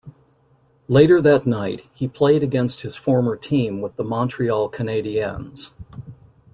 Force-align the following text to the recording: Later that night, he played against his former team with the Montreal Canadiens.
Later 0.87 1.21
that 1.21 1.45
night, 1.45 1.87
he 1.93 2.07
played 2.07 2.41
against 2.41 2.81
his 2.81 2.95
former 2.95 3.35
team 3.35 3.81
with 3.81 3.97
the 3.97 4.03
Montreal 4.03 4.67
Canadiens. 4.71 5.73